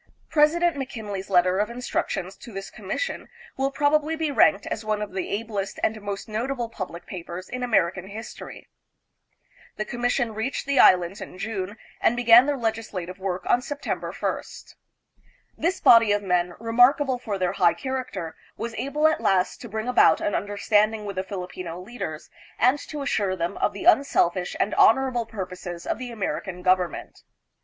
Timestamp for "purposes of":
25.27-25.99